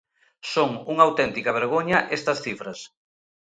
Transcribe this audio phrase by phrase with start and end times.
[0.53, 2.79] Son unha auténtica vergoña estas cifras.